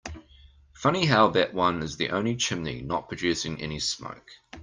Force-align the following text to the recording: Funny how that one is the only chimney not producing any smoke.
Funny 0.73 1.05
how 1.05 1.27
that 1.27 1.53
one 1.53 1.83
is 1.83 1.95
the 1.95 2.09
only 2.09 2.35
chimney 2.35 2.81
not 2.81 3.07
producing 3.07 3.61
any 3.61 3.77
smoke. 3.77 4.31